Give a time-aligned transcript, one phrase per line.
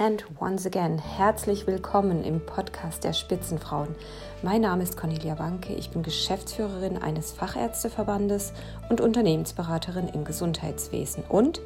[0.00, 3.96] And once again, herzlich willkommen im Podcast der Spitzenfrauen.
[4.44, 8.52] Mein Name ist Cornelia Wanke, ich bin Geschäftsführerin eines Fachärzteverbandes
[8.90, 11.60] und Unternehmensberaterin im Gesundheitswesen und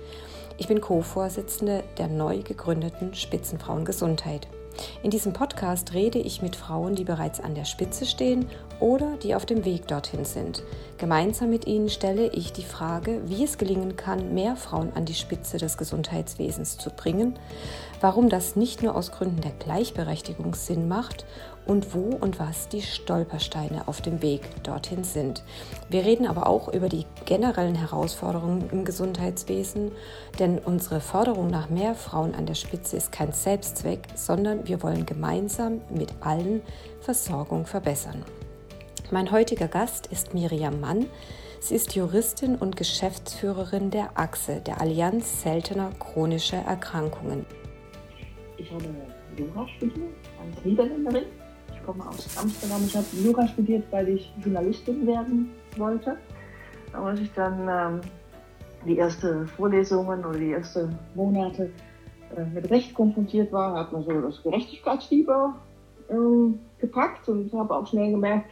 [0.57, 4.49] ich bin Co-Vorsitzende der neu gegründeten Spitzenfrauen Gesundheit.
[5.03, 8.49] In diesem Podcast rede ich mit Frauen, die bereits an der Spitze stehen
[8.83, 10.65] oder die auf dem Weg dorthin sind.
[10.99, 15.15] Gemeinsam mit ihnen stelle ich die Frage, wie es gelingen kann, mehr Frauen an die
[15.15, 17.39] Spitze des Gesundheitswesens zu bringen,
[18.01, 21.25] warum das nicht nur aus Gründen der Gleichberechtigung Sinn macht
[21.65, 25.45] und wo und was die Stolpersteine auf dem Weg dorthin sind.
[25.89, 29.93] Wir reden aber auch über die generellen Herausforderungen im Gesundheitswesen,
[30.41, 35.07] denn unsere Forderung nach mehr Frauen an der Spitze ist kein Selbstzweck, sondern wir wollen
[35.07, 36.63] gemeinsam mit allen
[37.01, 38.25] Versorgung verbessern.
[39.11, 41.07] Mein heutiger Gast ist Miriam Mann.
[41.61, 47.45] Sie ist Juristin und Geschäftsführerin der AXE, der Allianz seltener chronischer Erkrankungen.
[48.57, 48.85] Ich habe
[49.37, 51.25] Jura studiert als Niederländerin
[51.83, 52.81] ich komme aus Amsterdam.
[52.87, 56.17] Ich habe Jura studiert, weil ich Journalistin werden wollte.
[56.93, 58.01] Als ich dann ähm,
[58.87, 61.71] die ersten Vorlesungen oder die ersten Monate
[62.37, 65.57] äh, mit Recht konfrontiert war, hat man so das Gerechtigkeitsfieber
[66.09, 66.15] äh,
[66.79, 68.47] gepackt und habe auch schnell gemerkt,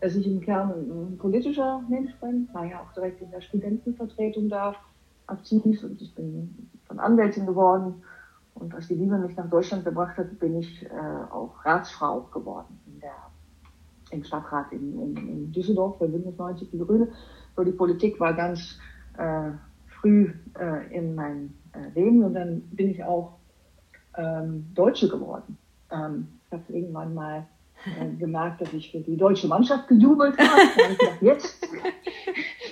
[0.00, 2.48] dass ich im Kern ein politischer Mensch bin.
[2.52, 4.74] War ja auch direkt in der Studentenvertretung da
[5.26, 8.02] aktiv und ich bin von Anwältin geworden
[8.54, 10.88] und als die Liebe mich nach Deutschland gebracht hat, bin ich äh,
[11.30, 13.12] auch Ratsfrau geworden in der,
[14.10, 17.08] im Stadtrat in, in, in Düsseldorf bei Bündnis 90 Die Grüne.
[17.54, 18.78] So die Politik war ganz
[19.18, 19.50] äh,
[20.00, 23.36] früh äh, in meinem äh, Leben und dann bin ich auch
[24.16, 25.58] ähm, Deutsche geworden.
[25.90, 27.46] Ähm, ich habe irgendwann mal
[28.18, 30.96] gemerkt, dass ich für die deutsche Mannschaft gejubelt habe.
[30.98, 31.68] gedacht, jetzt,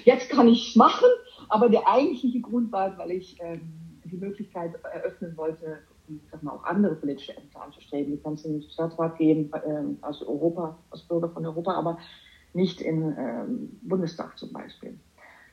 [0.05, 1.06] jetzt kann ich es machen.
[1.48, 3.61] Aber der eigentliche Grund war, weil ich ähm,
[4.05, 5.78] die Möglichkeit eröffnen wollte,
[6.30, 8.14] sag mal, auch andere politische Ämter anzustreben.
[8.14, 11.98] Ich kann es in den Stadtrat gehen, ähm, aus Europa, als Bürger von Europa, aber
[12.52, 14.98] nicht im ähm, Bundestag zum Beispiel.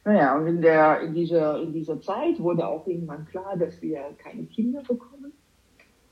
[0.03, 4.01] Naja, und in, der, in, dieser, in dieser Zeit wurde auch irgendwann klar, dass wir
[4.17, 5.20] keine Kinder bekommen.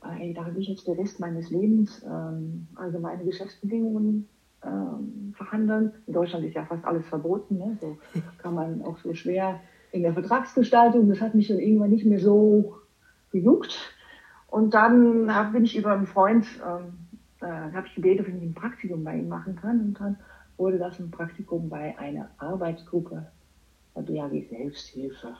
[0.01, 4.29] Weil da habe ich jetzt den Rest meines Lebens ähm, allgemeine Geschäftsbedingungen
[4.63, 5.93] ähm, verhandeln.
[6.07, 7.57] In Deutschland ist ja fast alles verboten.
[7.57, 7.77] Ne?
[7.81, 7.97] So
[8.37, 9.59] kann man auch so schwer
[9.91, 11.09] in der Vertragsgestaltung.
[11.09, 12.77] Das hat mich dann irgendwann nicht mehr so
[13.31, 13.93] gejuckt.
[14.47, 16.93] Und dann hab, bin ich über einen Freund, ähm,
[17.41, 19.79] äh, habe ich gebeten, ob ich ein Praktikum bei ihm machen kann.
[19.81, 20.17] Und dann
[20.57, 23.27] wurde das ein Praktikum bei einer Arbeitsgruppe
[23.95, 25.35] BAG Selbsthilfe.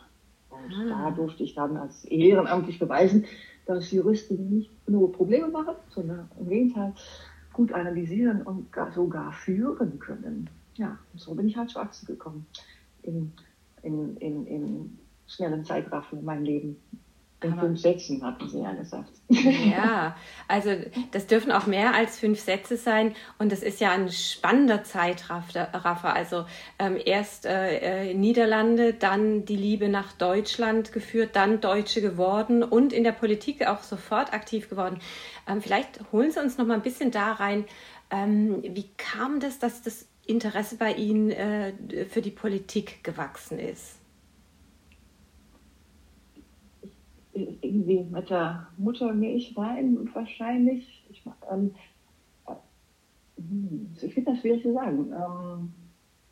[0.49, 1.05] Und ah.
[1.05, 3.25] da durfte ich dann als ehrenamtlich beweisen,
[3.69, 6.93] dass Juristen nicht nur Probleme machen, sondern im Gegenteil
[7.53, 10.49] gut analysieren und sogar führen können.
[10.75, 12.45] Ja, so bin ich halt zu Achse gekommen.
[13.03, 13.33] In
[13.83, 16.77] in, in, in schnellen Zeitraffen in meinem Leben.
[17.41, 19.11] In Aber fünf Sätzen hatten sie ja gesagt.
[19.29, 20.17] Ja,
[20.47, 20.71] also
[21.11, 26.13] das dürfen auch mehr als fünf Sätze sein und das ist ja ein spannender Zeitraffer.
[26.13, 26.45] Also
[26.79, 33.05] ähm, erst äh, Niederlande, dann die Liebe nach Deutschland geführt, dann Deutsche geworden und in
[33.05, 34.99] der Politik auch sofort aktiv geworden.
[35.47, 37.65] Ähm, vielleicht holen Sie uns noch mal ein bisschen da rein.
[38.11, 41.73] Ähm, wie kam das, dass das Interesse bei Ihnen äh,
[42.09, 43.98] für die Politik gewachsen ist?
[47.69, 51.05] Irgendwie mit der Muttermilch rein wahrscheinlich.
[51.09, 51.75] Ich, ähm,
[52.47, 55.13] äh, ich finde das schwierig zu sagen.
[55.13, 55.73] Ähm,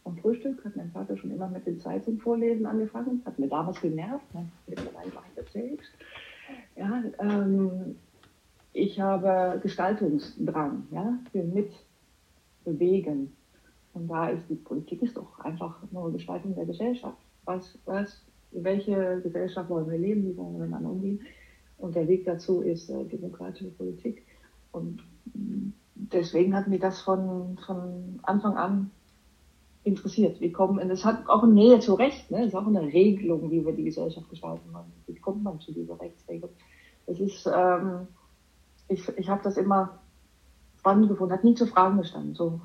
[0.03, 3.21] vom Frühstück hat mein Vater schon immer mit den Zeitungen vorlesen angefangen.
[3.25, 4.33] Hat mir damals genervt.
[4.33, 4.47] Ne?
[4.65, 5.81] Mittlerweile war ich erzählt.
[6.75, 7.97] Ja, ähm,
[8.73, 13.35] ich habe Gestaltungsdrang, ja, für mitbewegen.
[13.93, 17.17] Und da ist die Politik ist doch einfach nur Gestaltung der Gesellschaft.
[17.45, 21.21] Was, was, welche Gesellschaft wollen wir leben, wie wollen wir miteinander umgehen?
[21.77, 24.23] Und der Weg dazu ist äh, demokratische Politik.
[24.71, 25.03] Und
[25.95, 28.91] deswegen hat mich das von, von Anfang an
[29.83, 30.41] interessiert.
[30.41, 32.41] Wie kommen, und es hat auch eine Nähe zu Recht, ne?
[32.41, 34.91] Es ist auch eine Regelung, wie wir die Gesellschaft gestalten wollen.
[35.05, 36.49] Wie kommt man zu dieser Rechtsregelung?
[37.05, 38.07] Es ist, ähm,
[38.89, 39.99] ich, ich habe das immer
[40.79, 42.33] spannend gefunden, hat nie zu Fragen gestanden.
[42.33, 42.59] So,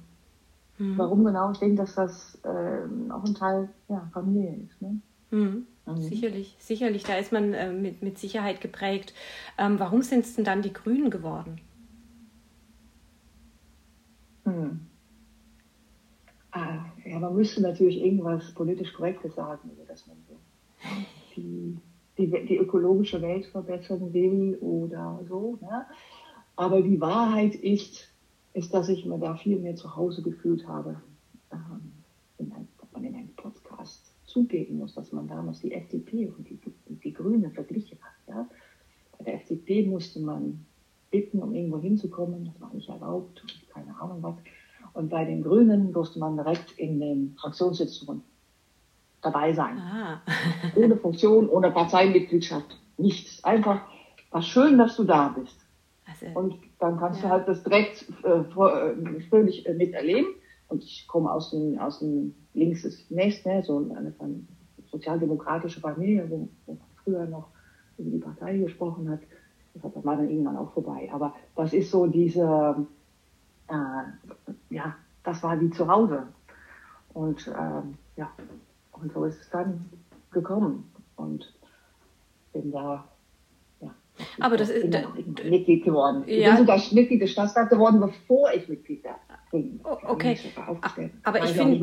[0.79, 0.99] Mhm.
[0.99, 1.53] Warum genau?
[1.53, 4.83] Ich denke, dass das äh, auch ein Teil ja, Familie ist.
[4.83, 5.01] Ne?
[5.33, 5.67] Mhm.
[5.87, 5.97] Mhm.
[5.97, 9.15] Sicherlich, sicherlich, da ist man äh, mit, mit Sicherheit geprägt.
[9.59, 11.61] Ähm, warum sind es denn dann die Grünen geworden?
[14.45, 14.81] Hm.
[16.53, 20.37] Ah, ja, man müsste natürlich irgendwas politisch Korrektes sagen, also dass man so
[21.35, 21.79] die,
[22.19, 25.59] die, die ökologische Welt verbessern will oder so.
[25.63, 25.87] Ne?
[26.57, 28.13] Aber die Wahrheit ist,
[28.53, 31.01] ist, dass ich mir da viel mehr zu Hause gefühlt habe,
[31.53, 31.93] ähm,
[32.39, 33.62] in ein, man in einem Podcast
[34.33, 36.59] zugeben muss, dass man damals die FDP und die,
[36.89, 38.35] die Grüne verglichen hat.
[38.35, 38.49] Ja?
[39.19, 40.65] Bei der FDP musste man
[41.11, 42.47] bitten, um irgendwo hinzukommen.
[42.47, 44.35] Das war nicht erlaubt, keine Ahnung was.
[44.95, 48.23] Und bei den Grünen durfte man direkt in den Fraktionssitzungen
[49.21, 49.79] dabei sein.
[49.79, 50.23] Ah.
[50.77, 53.43] ohne Funktion, ohne Parteimitgliedschaft, nichts.
[53.45, 53.83] Einfach,
[54.31, 55.57] war schön, dass du da bist.
[56.05, 57.29] Also, und dann kannst ja.
[57.29, 60.35] du halt das direkt äh, äh, fröhlich äh, miterleben.
[60.69, 64.15] Und ich komme aus dem, aus dem links des Nest, ne, so eine,
[64.91, 67.49] sozialdemokratische Familie, wo, wo man früher noch
[67.99, 69.21] über die Partei gesprochen hat.
[69.75, 71.09] Das war dann irgendwann auch vorbei.
[71.13, 72.77] Aber das ist so diese,
[73.69, 74.95] äh, ja,
[75.25, 76.27] das war wie zu Hause.
[77.15, 78.31] Und ähm, ja,
[78.93, 79.87] und so ist es dann
[80.31, 80.91] gekommen.
[81.17, 81.55] Und
[82.53, 83.05] bin da
[84.39, 84.85] aber das ist
[85.45, 86.25] Mitglied geworden.
[86.27, 89.21] Ich bin sogar Mitglied des Stadtrats geworden, bevor ich Mitglied war.
[89.53, 90.39] Oh, okay.
[91.25, 91.79] Aber ich finde.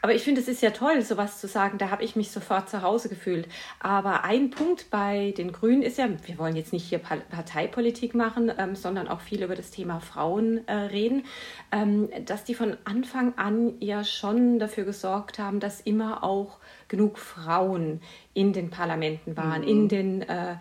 [0.00, 1.76] Aber ich finde, es ist ja toll, sowas zu sagen.
[1.78, 3.48] Da habe ich mich sofort zu Hause gefühlt.
[3.80, 8.52] Aber ein Punkt bei den Grünen ist ja, wir wollen jetzt nicht hier Parteipolitik machen,
[8.56, 11.24] ähm, sondern auch viel über das Thema Frauen äh, reden,
[11.72, 17.18] ähm, dass die von Anfang an ja schon dafür gesorgt haben, dass immer auch genug
[17.18, 18.00] Frauen
[18.34, 19.68] in den Parlamenten waren, mhm.
[19.68, 20.56] in den äh,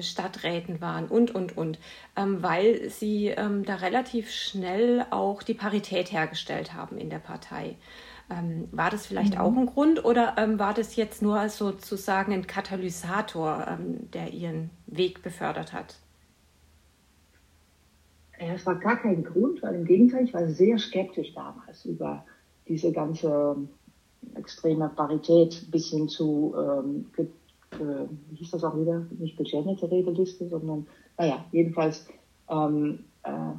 [0.00, 1.78] Stadträten waren und, und, und,
[2.16, 7.76] ähm, weil sie ähm, da relativ schnell auch die Parität hergestellt haben in der Partei.
[8.30, 9.40] Ähm, war das vielleicht mhm.
[9.40, 14.70] auch ein Grund oder ähm, war das jetzt nur sozusagen ein Katalysator, ähm, der ihren
[14.86, 15.96] Weg befördert hat?
[18.40, 22.24] Ja, es war gar kein Grund, weil im Gegenteil, ich war sehr skeptisch damals über
[22.66, 23.56] diese ganze
[24.34, 27.06] extreme Parität bis hin zu, ähm,
[27.80, 30.86] äh, wie hieß das auch wieder, nicht gegenderte Redeliste, sondern,
[31.18, 32.06] naja, jedenfalls
[32.48, 33.54] ähm, äh,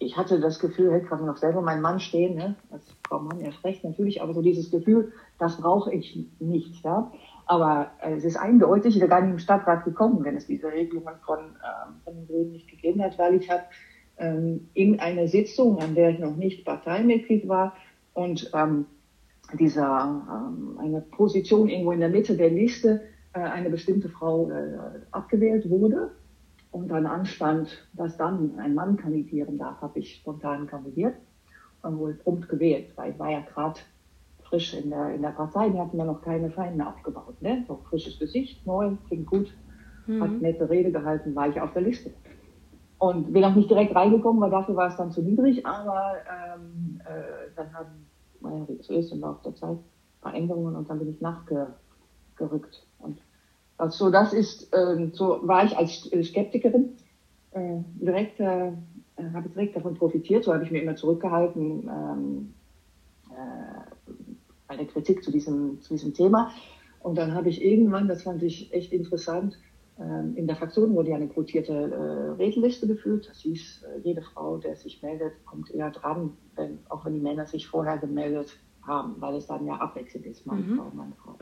[0.00, 2.54] ich hatte das Gefühl, hey, kann noch selber mein Mann stehen, ne?
[2.70, 6.84] als Frau Mann erst recht natürlich, aber so dieses Gefühl, das brauche ich nicht.
[6.84, 7.10] Ja?
[7.46, 10.70] Aber äh, es ist eindeutig, ich wäre gar nicht im Stadtrat gekommen, wenn es diese
[10.70, 13.64] Regelungen von, ähm, von den Grünen nicht gegeben hat, weil ich habe
[14.18, 17.74] ähm, in einer Sitzung, an der ich noch nicht Parteimitglied war
[18.14, 18.86] und ähm,
[19.54, 23.02] dieser ähm, eine Position irgendwo in der Mitte der Liste
[23.32, 24.78] äh, eine bestimmte Frau äh,
[25.10, 26.10] abgewählt wurde,
[26.70, 31.14] und dann anstand, dass dann ein Mann kandidieren darf, habe ich spontan kandidiert
[31.82, 33.80] und wohl prompt gewählt, weil ich war ja gerade
[34.42, 37.40] frisch in der, in der Partei, die hatten ja noch keine Feinde aufgebaut.
[37.40, 37.64] Ne?
[37.66, 39.54] So frisches Gesicht, neu, klingt gut,
[40.06, 40.22] mhm.
[40.22, 42.12] hat nette Rede gehalten, war ich auf der Liste.
[42.98, 46.14] Und bin auch nicht direkt reingekommen, weil dafür war es dann zu niedrig, aber
[46.54, 48.07] ähm, äh, dann haben,
[48.40, 49.78] naja, wie es ist im Laufe der Zeit,
[50.20, 52.86] Veränderungen und dann bin ich nachgerückt.
[52.98, 53.18] Und
[53.76, 56.96] also das ist, äh, so war ich als Skeptikerin
[57.52, 58.72] äh, direkt, äh,
[59.32, 60.44] habe direkt davon profitiert.
[60.44, 62.54] So habe ich mir immer zurückgehalten ähm,
[63.30, 66.50] äh, der Kritik zu diesem, zu diesem Thema.
[67.00, 69.58] Und dann habe ich irgendwann, das fand ich echt interessant,
[70.36, 73.28] in der Fraktion wurde ja eine quotierte äh, Redelliste geführt.
[73.28, 77.20] Das hieß, äh, jede Frau, der sich meldet, kommt eher dran, wenn, auch wenn die
[77.20, 80.76] Männer sich vorher gemeldet haben, weil es dann ja abwechselnd ist, Mann, mhm.
[80.76, 81.36] Frau, Mann, Frau.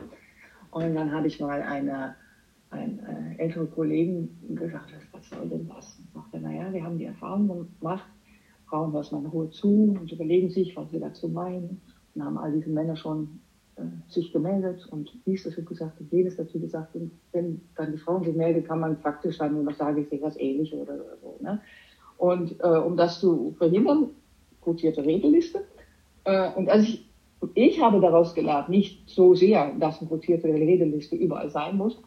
[0.71, 2.15] Und dann habe ich mal eine
[2.69, 5.99] ein äh, älterer Kollegen gesagt was soll denn das?
[5.99, 7.47] Und sagte, naja, wir haben die Erfahrung
[7.79, 8.05] gemacht,
[8.67, 11.81] Frauen was man holt zu und überlegen sich, was sie dazu meinen.
[12.13, 13.39] Und haben all diese Männer schon
[13.77, 16.95] äh, sich gemeldet und dies dazu gesagt und jenes dazu gesagt.
[16.95, 20.21] Und wenn dann die Frauen sich melden, kann man faktisch dann noch sagen, ich sehe
[20.21, 21.37] was ähnlich oder, so.
[21.41, 21.61] Ne?
[22.17, 24.09] Und äh, um das zu verhindern,
[24.61, 25.63] quotierte Regelliste.
[26.23, 27.07] Äh, und als ich
[27.53, 32.01] ich habe daraus gelernt, nicht so sehr, dass eine quotierte Redeliste überall sein muss,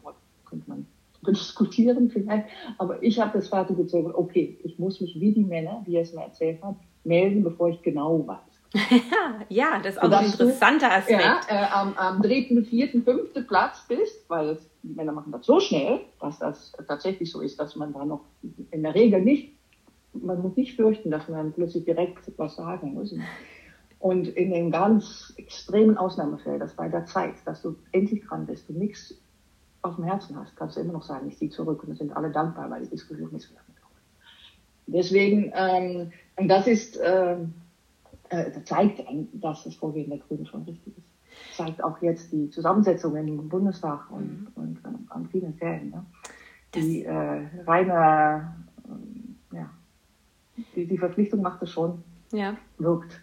[0.45, 0.85] könnte man
[1.27, 2.47] diskutieren vielleicht,
[2.77, 6.13] aber ich habe das Fazit gezogen, okay, ich muss mich wie die Männer, die es
[6.13, 8.39] mir erzählt haben, melden, bevor ich genau weiß.
[9.49, 11.21] ja, das ist auch ein interessanter Aspekt.
[11.21, 15.59] Ja, äh, am, am dritten, vierten, fünften Platz bist, weil die Männer machen das so
[15.59, 18.21] schnell, dass das tatsächlich so ist, dass man da noch
[18.71, 19.53] in der Regel nicht,
[20.13, 23.13] man muss nicht fürchten, dass man plötzlich direkt was sagen muss.
[23.99, 28.69] Und in den ganz extremen Ausnahmefällen, das bei der Zeit, dass du endlich dran bist,
[28.69, 29.13] du nichts
[29.81, 32.31] auf dem Herzen hast, kannst du immer noch sagen, ich ziehe zurück und sind alle
[32.31, 33.77] dankbar, weil die Diskussion ist wieder mit
[34.87, 37.37] Deswegen, ähm, und das ist, äh,
[38.31, 41.07] äh, zeigt, dass das Vorgehen der Grünen schon richtig ist.
[41.55, 44.47] Zeigt auch jetzt die Zusammensetzung im Bundestag und, mhm.
[44.55, 45.89] und äh, an vielen Stellen.
[45.89, 46.05] Ne?
[46.73, 48.55] Die äh, reine,
[49.53, 49.69] äh, ja,
[50.75, 52.55] die, die Verpflichtung macht es schon, ja.
[52.77, 53.19] wirkt.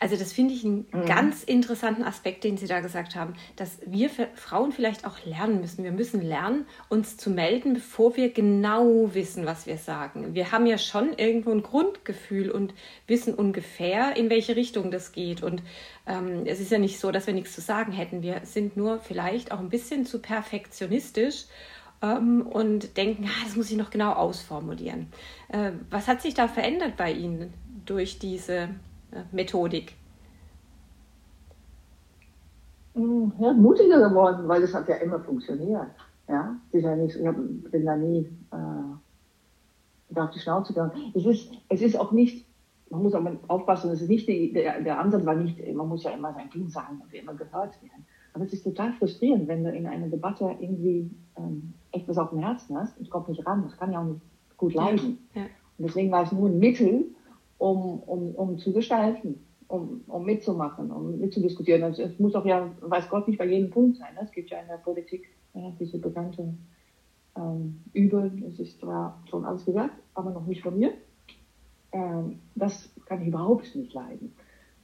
[0.00, 1.06] Also das finde ich einen mhm.
[1.06, 5.84] ganz interessanten Aspekt, den Sie da gesagt haben, dass wir Frauen vielleicht auch lernen müssen.
[5.84, 10.34] Wir müssen lernen, uns zu melden, bevor wir genau wissen, was wir sagen.
[10.34, 12.74] Wir haben ja schon irgendwo ein Grundgefühl und
[13.06, 15.42] wissen ungefähr, in welche Richtung das geht.
[15.42, 15.62] Und
[16.06, 18.22] ähm, es ist ja nicht so, dass wir nichts zu sagen hätten.
[18.22, 21.44] Wir sind nur vielleicht auch ein bisschen zu perfektionistisch
[22.02, 25.08] ähm, und denken, ah, das muss ich noch genau ausformulieren.
[25.48, 27.52] Äh, was hat sich da verändert bei Ihnen
[27.84, 28.68] durch diese
[29.32, 29.94] Methodik?
[32.94, 35.88] Hm, ja, mutiger geworden, weil es hat ja immer funktioniert.
[36.28, 36.96] Ja, sicher.
[37.04, 41.12] Ich hab, bin da nie äh, auf die Schnauze gegangen.
[41.14, 42.46] Es ist, es ist auch nicht,
[42.90, 46.04] man muss aber aufpassen, es ist nicht die, der, der Ansatz war nicht, man muss
[46.04, 48.06] ja immer sein Ding sagen und immer gehört werden.
[48.32, 52.30] Aber es ist total frustrierend, wenn du in einer Debatte irgendwie ähm, echt was auf
[52.30, 53.62] dem Herzen hast und kommt nicht ran.
[53.62, 54.20] Das kann ja auch nicht
[54.56, 55.18] gut leiden.
[55.34, 55.42] Ja.
[55.42, 55.46] Ja.
[55.78, 57.14] Und deswegen war es nur ein Mittel,
[57.58, 61.82] um, um, um zu gestalten, um, um mitzumachen, um mitzudiskutieren.
[61.82, 64.14] Also es muss auch ja, weiß Gott, nicht bei jedem Punkt sein.
[64.14, 64.20] Ne?
[64.22, 66.54] Es gibt ja in der Politik ja, diese bekannte
[67.36, 70.92] ähm, Übel, es ist zwar schon alles gesagt, aber noch nicht von mir.
[71.92, 74.32] Ähm, das kann ich überhaupt nicht leiden.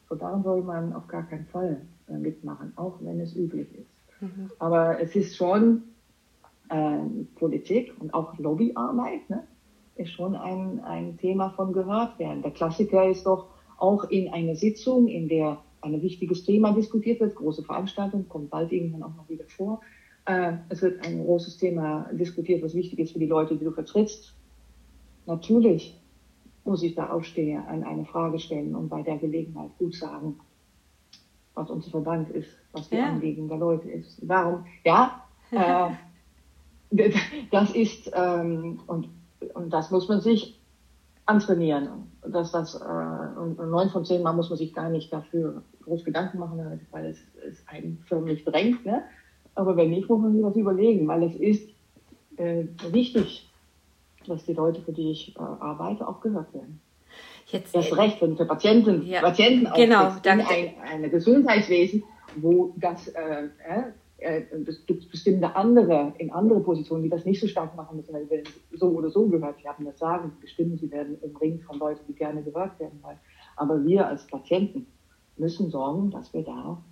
[0.08, 3.90] So daran soll man auf gar keinen Fall äh, mitmachen, auch wenn es üblich ist.
[4.20, 4.50] Mhm.
[4.58, 5.82] Aber es ist schon
[6.68, 6.98] äh,
[7.36, 9.46] Politik und auch Lobbyarbeit, ne?
[9.96, 12.42] Ist schon ein, ein Thema von gehört werden.
[12.42, 13.46] Der Klassiker ist doch
[13.78, 18.72] auch in einer Sitzung, in der ein wichtiges Thema diskutiert wird, große Veranstaltung, kommt bald
[18.72, 19.80] irgendwann auch noch wieder vor.
[20.24, 23.72] Äh, es wird ein großes Thema diskutiert, was wichtig ist für die Leute, die du
[23.72, 24.34] vertrittst.
[25.26, 26.00] Natürlich
[26.64, 30.38] muss ich da aufstehen, an eine Frage stellen und bei der Gelegenheit gut sagen,
[31.54, 33.08] was unser Verband ist, was die ja.
[33.08, 34.20] Anliegen der Leute ist.
[34.26, 34.64] Warum?
[34.84, 37.10] Ja, äh,
[37.50, 39.08] das ist, ähm, und,
[39.54, 40.58] und das muss man sich
[41.26, 41.88] antrainieren.
[42.26, 46.04] Dass das, äh, und neun von zehn Mal muss man sich gar nicht dafür groß
[46.04, 47.18] Gedanken machen, weil es,
[47.48, 48.84] es einen förmlich drängt.
[48.86, 49.02] Ne?
[49.54, 51.68] Aber wenn nicht, muss man sich was überlegen, weil es ist
[52.36, 53.50] äh, wichtig,
[54.26, 56.80] dass die Leute, für die ich äh, arbeite, auch gehört werden.
[57.46, 62.02] Jetzt, Erst recht, wenn für Patienten, ja, Patienten auch genau, in ein, ein Gesundheitswesen,
[62.36, 63.48] wo das äh,
[64.22, 68.12] äh, es gibt bestimmte andere, in andere Positionen, die das nicht so stark machen müssen,
[68.12, 69.84] weil sie werden so oder so gehört werden.
[69.84, 73.18] Das sagen, bestimmen, sie werden umringt von Leuten, die gerne gehört werden wollen.
[73.56, 74.86] Aber wir als Patienten
[75.36, 76.82] müssen sorgen, dass wir da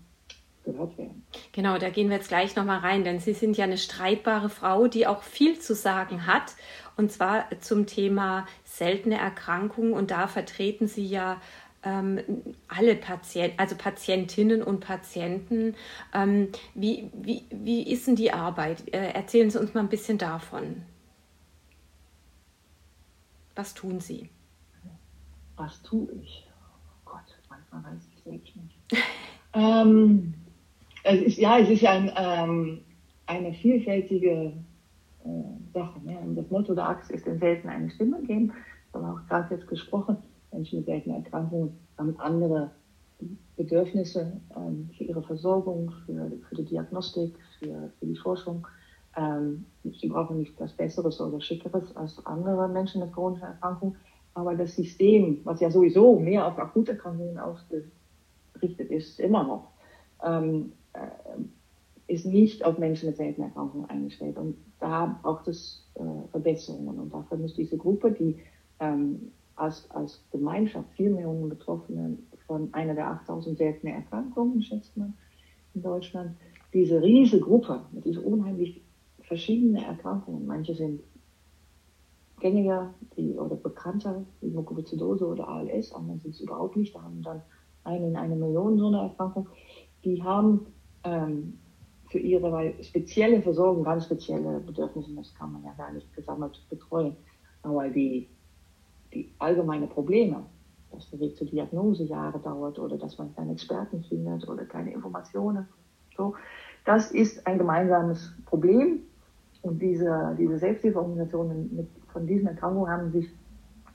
[0.65, 1.25] gehört werden.
[1.53, 4.87] Genau, da gehen wir jetzt gleich nochmal rein, denn Sie sind ja eine streitbare Frau,
[4.89, 6.55] die auch viel zu sagen hat.
[6.97, 9.95] Und zwar zum Thema seltene Erkrankungen.
[9.95, 11.41] Und da vertreten Sie ja
[11.83, 12.21] ähm,
[12.69, 15.75] alle Patienten, also Patientinnen und Patienten.
[16.15, 18.93] Ähm, wie, wie, wie ist denn die Arbeit?
[18.93, 20.83] Äh, erzählen Sie uns mal ein bisschen davon.
[23.55, 24.29] Was tun Sie?
[25.57, 26.47] Was tue ich?
[26.49, 28.79] Oh Gott, manchmal weiß ich selbst nicht.
[29.55, 30.35] ähm,
[31.03, 32.81] es ist, ja, es ist ja ein, ähm,
[33.27, 34.53] eine vielfältige
[35.25, 36.01] äh, Sache.
[36.05, 36.19] Ne?
[36.35, 38.53] Das Motto der Axt ist den Selten eine Stimme geben.
[38.93, 40.19] Das haben wir auch gerade jetzt gesprochen.
[40.52, 42.71] Menschen mit seltenen Erkrankungen haben andere
[43.57, 48.66] Bedürfnisse ähm, für ihre Versorgung, für, für die Diagnostik, für, für die Forschung.
[49.16, 53.97] Ähm, sie brauchen nicht das Besseres oder Schickeres als andere Menschen mit chronischen Erkrankungen.
[54.35, 59.69] Aber das System, was ja sowieso mehr auf Akuterkrankungen ausgerichtet ist, immer noch,
[60.25, 64.37] ähm, äh, ist nicht auf Menschen mit seltenen Erkrankungen eingestellt.
[64.37, 66.99] Und da braucht es äh, Verbesserungen.
[66.99, 68.38] Und dafür muss diese Gruppe, die
[68.78, 75.14] ähm, als, als Gemeinschaft vier Millionen Betroffene von einer der 8000 seltenen Erkrankungen, schätzt man
[75.75, 76.37] in Deutschland,
[76.73, 78.83] diese riesige Gruppe mit diesen unheimlich
[79.21, 81.02] verschiedenen Erkrankungen, manche sind
[82.40, 87.23] gängiger die, oder bekannter, wie Mukoviszidose oder ALS, andere sind es überhaupt nicht, da haben
[87.23, 87.43] dann
[87.85, 89.49] eine in eine Million so eine Erkrankung,
[90.05, 90.67] die haben
[91.05, 91.59] ähm,
[92.09, 97.17] für ihre spezielle Versorgung ganz spezielle Bedürfnisse, das kann man ja gar nicht gesammelt betreuen.
[97.62, 98.29] Aber die
[99.12, 100.45] die allgemeine Probleme,
[100.93, 104.93] dass der Weg zur Diagnose Jahre dauert oder dass man keinen Experten findet oder keine
[104.93, 105.67] Informationen,
[106.17, 106.35] so,
[106.85, 109.00] das ist ein gemeinsames Problem.
[109.62, 113.29] Und diese, diese Selbsthilfeorganisationen mit, von diesen Erkrankungen haben sich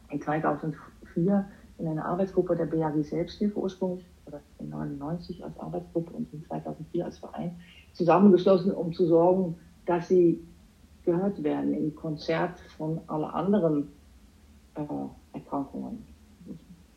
[0.09, 1.45] in 2004
[1.77, 7.05] in einer Arbeitsgruppe der BAG Selbsthilfe ursprünglich, oder in 99 als Arbeitsgruppe und in 2004
[7.05, 7.55] als Verein,
[7.93, 10.39] zusammengeschlossen, um zu sorgen, dass sie
[11.03, 13.91] gehört werden im Konzert von allen anderen
[14.75, 16.05] äh, Erkrankungen.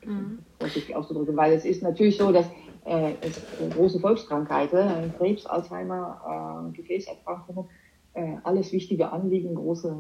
[0.05, 0.39] Mhm.
[0.59, 2.47] Vorsichtig auszudrücken, weil es ist natürlich so, dass
[2.85, 7.67] äh, es äh, große Volkskrankheiten, äh, Krebs, Alzheimer, äh, Gefäßerkrankungen,
[8.15, 9.95] äh, alles wichtige Anliegen, große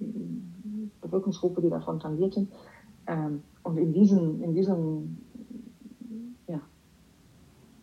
[0.00, 0.04] äh,
[1.00, 2.52] Bevölkerungsgruppe, die davon tangiert sind.
[3.06, 5.18] Ähm, und in diesem, in diesem
[6.48, 6.60] ja,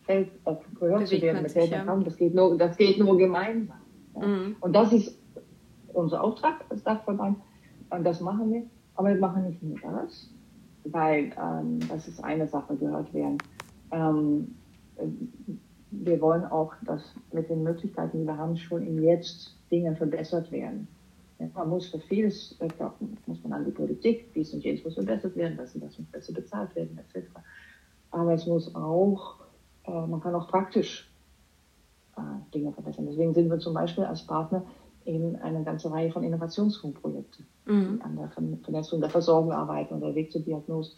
[0.02, 1.84] Feld auch gehört zu werden sich, ja.
[1.84, 3.78] das geht nur, das geht nur gemeinsam.
[4.14, 4.26] Ja.
[4.26, 4.56] Mhm.
[4.60, 5.18] Und das ist
[5.92, 7.38] unser Auftrag als Dachverband.
[7.90, 8.62] Und das machen wir.
[8.94, 10.30] Aber wir machen nicht nur das,
[10.84, 13.38] weil ähm, das ist eine Sache, gehört werden.
[13.90, 14.54] Ähm,
[15.90, 20.50] wir wollen auch, dass mit den Möglichkeiten, die wir haben, schon im Jetzt Dinge verbessert
[20.50, 20.88] werden.
[21.54, 22.68] Man muss für vieles, äh,
[23.26, 26.08] muss man an die Politik, dies und jenes muss verbessert werden, das und das muss
[26.08, 27.28] besser bezahlt werden, etc.
[28.10, 29.36] Aber es muss auch,
[29.84, 31.10] äh, man kann auch praktisch
[32.16, 32.20] äh,
[32.54, 33.06] Dinge verbessern.
[33.06, 34.64] Deswegen sind wir zum Beispiel als Partner
[35.04, 38.00] in einer ganzen Reihe von Innovationsfondsprojekten, mhm.
[38.02, 40.92] an der Vernetzung der Versorgung arbeiten oder Weg zur Diagnose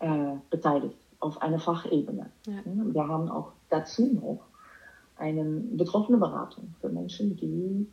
[0.00, 2.30] äh, beteiligt, auf einer Fachebene.
[2.46, 2.54] Ja.
[2.64, 4.40] Wir haben auch dazu noch
[5.16, 7.86] eine betroffene Beratung für Menschen, die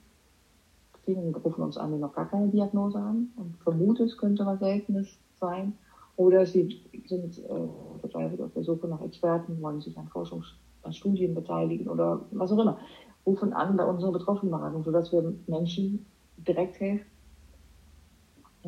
[1.04, 4.60] vielen rufen uns an, die noch gar keine Diagnose haben und vermuten, es könnte was
[4.60, 5.74] Seltenes sein.
[6.18, 10.92] Oder sie sind äh, verzweifelt auf der Suche nach Experten, wollen sich an Forschungs-, an
[10.92, 12.80] Studien beteiligen oder was auch immer.
[13.26, 16.06] Rufen an bei unserer Betroffenenberatung, sodass wir Menschen
[16.38, 17.06] direkt helfen.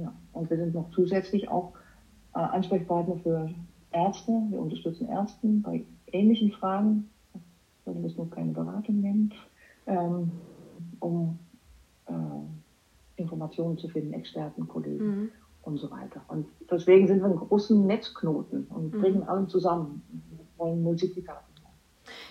[0.02, 0.14] Ja.
[0.34, 1.74] Und wir sind noch zusätzlich auch
[2.36, 3.50] äh, Ansprechpartner für
[3.92, 4.32] Ärzte.
[4.50, 7.10] Wir unterstützen Ärzten bei ähnlichen Fragen.
[7.34, 9.34] Ich würde das nur keine Beratung nennen.
[9.88, 10.32] Ähm,
[11.00, 11.40] um
[12.06, 12.12] äh,
[13.16, 15.32] Informationen zu finden, Experten, Kollegen mhm.
[15.64, 16.22] und so weiter.
[16.28, 19.02] Und deswegen sind wir einen großen Netzknoten und mhm.
[19.02, 20.02] bringen allen zusammen,
[20.58, 21.49] wollen Multiplikaten.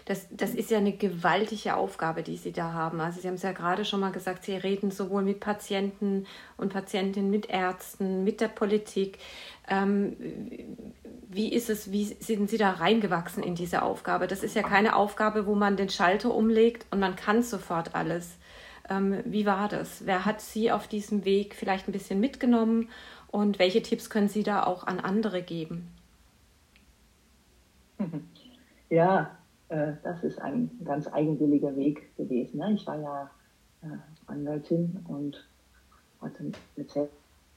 [0.04, 3.00] Das, das ist ja eine gewaltige Aufgabe, die Sie da haben.
[3.00, 6.73] Also Sie haben es ja gerade schon mal gesagt, Sie reden sowohl mit Patienten und
[6.73, 9.18] Patientinnen, mit Ärzten, mit der Politik.
[9.68, 10.16] Ähm,
[11.28, 14.26] wie ist es, wie sind Sie da reingewachsen in diese Aufgabe?
[14.26, 18.38] Das ist ja keine Aufgabe, wo man den Schalter umlegt und man kann sofort alles.
[18.88, 20.06] Ähm, wie war das?
[20.06, 22.88] Wer hat Sie auf diesem Weg vielleicht ein bisschen mitgenommen
[23.28, 25.88] und welche Tipps können Sie da auch an andere geben?
[28.90, 29.38] Ja,
[29.68, 32.58] äh, das ist ein ganz eigenwilliger Weg gewesen.
[32.58, 32.72] Ne?
[32.72, 33.30] Ich war ja
[33.82, 33.96] äh,
[34.26, 35.48] Anwältin und
[36.20, 36.90] hatte mit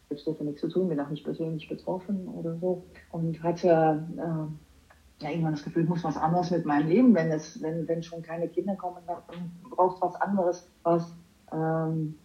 [0.10, 5.30] Selbsthilfe nichts zu tun, bin auch nicht persönlich betroffen oder so und hatte äh, ja,
[5.30, 8.22] irgendwann das Gefühl, ich muss was anderes mit meinem Leben, wenn es, wenn, wenn schon
[8.22, 11.13] keine Kinder kommen, dann braucht was anderes, was
[11.51, 12.15] ähm,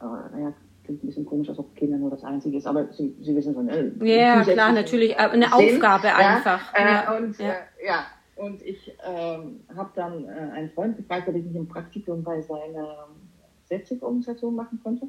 [0.00, 0.52] naja,
[0.84, 3.54] klingt ein bisschen komisch, als ob Kinder nur das Einzige ist, aber Sie, Sie wissen
[3.54, 3.68] schon.
[3.68, 5.12] Äh, ja, klar, natürlich.
[5.12, 6.74] Äh, eine Aufgabe ja, einfach.
[6.74, 7.50] Äh, ja, und, ja.
[7.50, 8.04] Äh, ja.
[8.40, 12.40] Und ich ähm, habe dann äh, einen Freund gefragt, ob ich mich im Praktikum bei
[12.40, 13.08] seiner
[13.66, 15.08] Selbsthilfeorganisation machen konnte.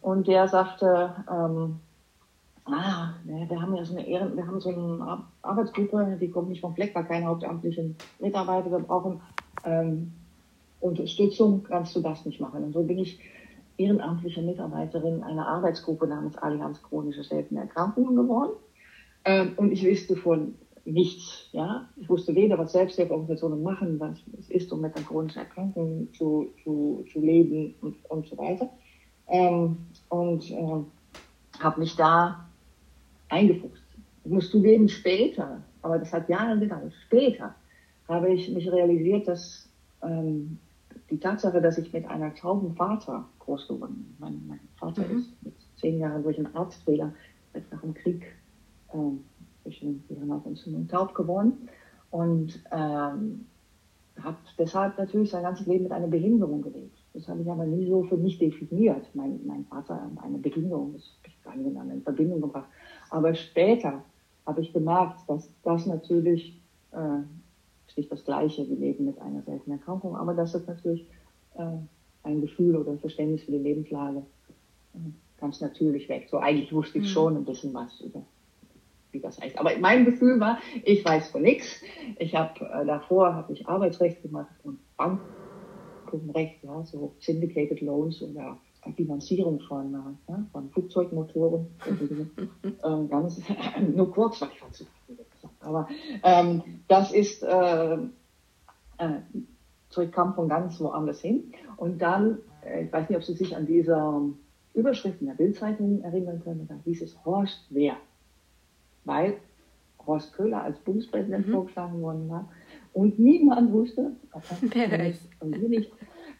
[0.00, 1.80] Und der sagte, ähm,
[2.64, 6.48] ah, ne, wir haben ja so eine Ehren, wir haben so eine Arbeitsgruppe, die kommt
[6.48, 9.20] nicht vom Fleck, weil keine hauptamtlichen Mitarbeiter, wir brauchen
[9.64, 10.12] ähm,
[10.80, 12.64] Unterstützung kannst du das nicht machen.
[12.64, 13.18] Und so bin ich
[13.76, 18.52] ehrenamtliche Mitarbeiterin einer Arbeitsgruppe namens Allianz Chronische Seltene Erkrankungen geworden.
[19.24, 21.48] Ähm, und ich wusste von nichts.
[21.52, 21.88] Ja?
[21.96, 26.52] Ich wusste weder, was Selbsthilfeorganisationen machen, was es ist, um mit einer chronischen Erkrankung zu,
[26.62, 28.68] zu, zu leben und, und so weiter.
[29.28, 29.76] Ähm,
[30.08, 30.84] und äh,
[31.60, 32.48] habe mich da
[33.28, 33.82] eingefuchst.
[34.24, 37.54] Ich muss zugeben, später, aber das hat Jahre gedauert, später
[38.08, 39.68] habe ich mich realisiert, dass
[40.02, 40.58] ähm,
[41.10, 44.16] die Tatsache, dass ich mit einem tauben Vater groß geworden bin.
[44.18, 45.18] Mein, mein Vater mhm.
[45.18, 47.12] ist mit zehn Jahren durch einen Arztfehler
[47.70, 48.24] nach dem Krieg
[49.64, 51.68] äh, durch eine Hirnhautentzündung taub geworden
[52.10, 53.46] und ähm,
[54.22, 56.96] habe deshalb natürlich sein ganzes Leben mit einer Behinderung gelebt.
[57.14, 59.08] Das habe ich aber nie so für mich definiert.
[59.14, 62.68] Mein, mein Vater eine Behinderung, das habe ich gar nicht miteinander in Verbindung gebracht.
[63.10, 64.04] Aber später
[64.46, 66.60] habe ich gemerkt, dass das natürlich
[66.92, 67.20] äh,
[67.88, 71.08] ist nicht das Gleiche wie Leben mit einer seltenen Erkrankung, aber das ist natürlich
[71.54, 71.78] äh,
[72.22, 74.22] ein Gefühl oder ein Verständnis für die Lebenslage
[74.94, 74.98] äh,
[75.40, 76.28] ganz natürlich weg.
[76.30, 77.08] So eigentlich wusste ich mhm.
[77.08, 78.22] schon ein bisschen was über
[79.14, 79.58] wie das heißt.
[79.58, 81.80] Aber mein Gefühl war, ich weiß von nichts.
[82.18, 88.58] Ich habe äh, davor habe ich Arbeitsrecht gemacht und Bankenrecht, ja, so syndicated loans oder
[88.96, 91.66] Finanzierung von, äh, ja, von Flugzeugmotoren.
[92.64, 93.40] äh, ganz
[93.94, 94.84] nur kurz, weil ich war zu
[95.60, 95.88] aber
[96.22, 99.20] ähm, das ist, äh, äh,
[99.88, 101.52] so kam von ganz woanders hin.
[101.76, 104.22] Und dann, äh, ich weiß nicht, ob Sie sich an dieser
[104.74, 107.96] Überschrift in der Bildzeitung erinnern können, da hieß es Horst Wer.
[109.04, 109.34] Weil
[110.06, 111.52] Horst Köhler als Bundespräsident mhm.
[111.52, 112.48] vorgeschlagen worden war.
[112.92, 114.12] Und niemand wusste,
[114.60, 115.28] wer ist.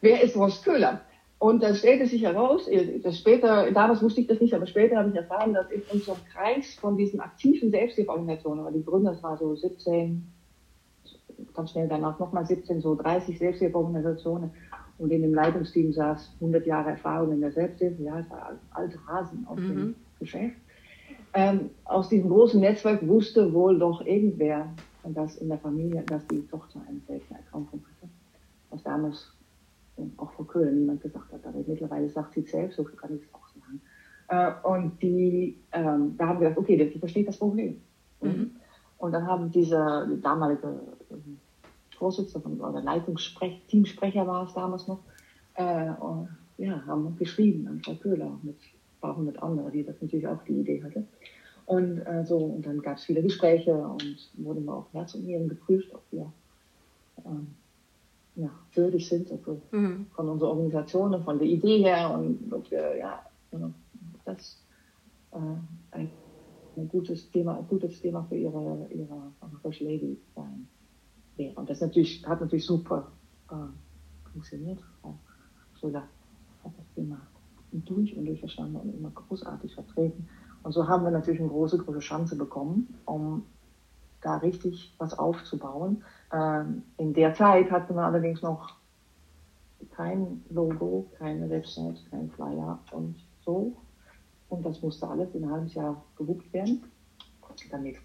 [0.00, 1.00] wer ist Horst Köhler?
[1.38, 4.96] Und dann stellte sich heraus, äh, das später, damals wusste ich das nicht, aber später
[4.96, 9.22] habe ich erfahren, dass in unserem Kreis von diesen aktiven Selbsthilfeorganisationen, aber die Gründer, das
[9.22, 10.27] war so 17,
[11.53, 14.53] ganz schnell danach nochmal 17, so 30 Selbsthilfeorganisationen
[14.98, 18.98] und in dem Leitungsteam saß 100 Jahre Erfahrung in der Selbsthilfe, ja, es war alte
[19.07, 19.68] Hasen aus mhm.
[19.68, 20.57] dem Geschäft.
[21.34, 26.46] Ähm, aus diesem großen Netzwerk wusste wohl doch irgendwer, dass in der Familie, dass die
[26.46, 28.10] Tochter eine seltene Erkrankung hatte.
[28.70, 29.34] Was damals
[30.16, 31.44] auch vor Köln niemand gesagt hat.
[31.46, 33.80] Aber mittlerweile sagt sie selbst, so kann ich es auch sagen.
[34.28, 37.80] Äh, und die, ähm, da haben wir gedacht, okay, die versteht das Problem.
[38.20, 38.52] Mhm.
[38.98, 41.38] Und dann haben dieser damalige ähm,
[41.96, 45.00] Vorsitzende oder Leitungssprech, Teamsprecher war es damals noch,
[45.54, 45.86] äh,
[46.56, 48.56] ja, haben geschrieben an Frau Köhler mit
[49.04, 51.04] paar hundert anderen, die das natürlich auch die Idee hatte.
[51.66, 55.26] Und äh, so, und dann gab es viele Gespräche und wurden wir auch Herz und
[55.26, 56.32] Nieren geprüft, ob wir
[57.26, 57.48] ähm,
[58.36, 60.06] ja, würdig sind, also mhm.
[60.14, 63.22] von unserer Organisation und von der Idee her und ob wir, ja,
[64.24, 64.62] das
[65.32, 65.36] äh,
[65.90, 66.10] ein,
[66.76, 70.66] ein, gutes Thema, ein gutes Thema für ihre, ihre First Lady sein
[71.36, 71.54] wäre.
[71.56, 73.12] Und das natürlich, hat natürlich super
[73.50, 74.80] äh, funktioniert.
[75.02, 75.14] Frau
[75.78, 76.08] Schröder
[76.62, 77.20] hat das Thema
[77.74, 80.28] durch und durch verstanden und immer großartig vertreten.
[80.62, 83.44] Und so haben wir natürlich eine große, große Chance bekommen, um
[84.22, 86.02] da richtig was aufzubauen.
[86.32, 88.74] Ähm, in der Zeit hatten wir allerdings noch
[89.94, 93.76] kein Logo, keine Website, kein Flyer und so.
[94.48, 96.82] Und das musste alles in einem halben Jahr gewuppt werden,
[97.70, 97.96] damit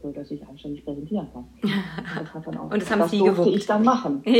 [0.00, 1.44] Frau sich anständig präsentieren kann.
[1.62, 1.72] Und
[2.20, 3.56] das, hat dann auch, und das haben das Sie durfte gewuppt.
[3.56, 4.22] ich dann machen.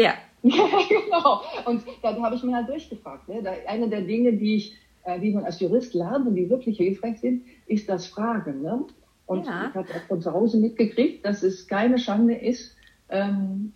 [0.43, 0.55] Ja.
[0.89, 1.43] genau.
[1.67, 3.29] Und da habe ich mir halt durchgefragt.
[3.29, 3.43] Ne?
[3.69, 7.21] Eine der Dinge, die ich, äh, die man als Jurist lernt und die wirklich hilfreich
[7.21, 8.63] sind, ist das Fragen.
[8.63, 8.85] Ne?
[9.27, 9.69] Und ja.
[9.69, 12.75] ich habe auch von zu Hause mitgekriegt, dass es keine Schande ist,
[13.11, 13.75] ähm,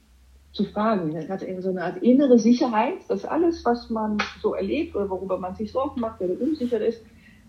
[0.54, 1.14] zu fragen.
[1.18, 5.10] Ich hatte eben so eine Art innere Sicherheit, dass alles, was man so erlebt oder
[5.10, 7.04] worüber man sich Sorgen macht oder unsicher ist,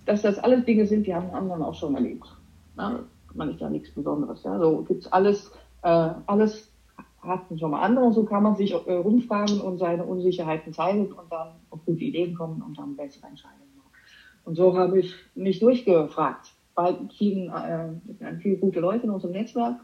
[0.06, 2.26] dass das alles Dinge sind, die haben anderen auch schon erlebt.
[2.76, 4.44] Na, man ist ja nichts Besonderes.
[4.44, 4.60] Ja?
[4.60, 5.52] So gibt's alles,
[5.84, 6.70] äh, alles
[7.22, 11.32] hatten schon mal andere, so kann man sich äh, rumfragen und seine Unsicherheiten zeigen und
[11.32, 13.92] dann auf gute Ideen kommen und dann bessere Entscheidungen machen.
[14.44, 19.78] Und so habe ich mich durchgefragt bei vielen, äh, viele gute Leute in unserem Netzwerk.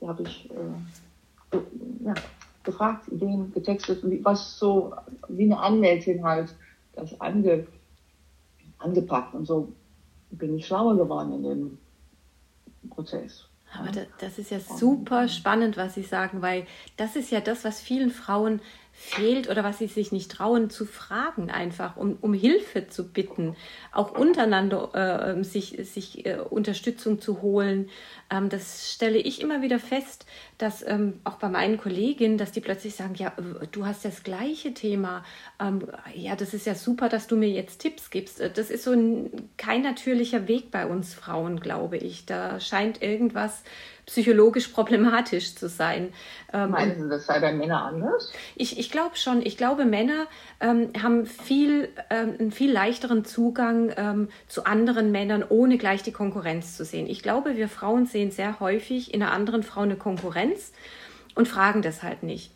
[0.00, 1.58] Da habe ich äh,
[2.04, 2.14] ja,
[2.62, 4.92] gefragt, Ideen getextet, was so
[5.28, 6.54] wie eine Anwältin halt
[6.94, 7.66] das ange,
[8.78, 9.34] angepackt.
[9.34, 9.72] Und so
[10.30, 11.78] bin ich schlauer geworden in dem
[12.88, 13.46] Prozess.
[13.72, 16.66] Aber das ist ja super spannend, was Sie sagen, weil
[16.96, 18.60] das ist ja das, was vielen Frauen
[19.02, 23.56] fehlt oder was sie sich nicht trauen zu fragen, einfach um, um Hilfe zu bitten,
[23.92, 27.88] auch untereinander äh, ähm, sich, sich äh, Unterstützung zu holen.
[28.30, 30.26] Ähm, das stelle ich immer wieder fest,
[30.58, 33.32] dass ähm, auch bei meinen Kolleginnen, dass die plötzlich sagen, ja,
[33.72, 35.24] du hast das gleiche Thema,
[35.58, 35.80] ähm,
[36.14, 38.38] ja, das ist ja super, dass du mir jetzt Tipps gibst.
[38.38, 42.26] Äh, das ist so ein, kein natürlicher Weg bei uns Frauen, glaube ich.
[42.26, 43.62] Da scheint irgendwas
[44.10, 46.12] psychologisch problematisch zu sein.
[46.52, 48.32] Ähm, Meinen Sie, das sei bei Männern anders?
[48.56, 49.40] Ich, ich glaube schon.
[49.40, 50.26] Ich glaube, Männer
[50.58, 56.10] ähm, haben viel, ähm, einen viel leichteren Zugang ähm, zu anderen Männern, ohne gleich die
[56.10, 57.06] Konkurrenz zu sehen.
[57.06, 60.72] Ich glaube, wir Frauen sehen sehr häufig in einer anderen Frau eine Konkurrenz
[61.36, 62.50] und fragen das halt nicht.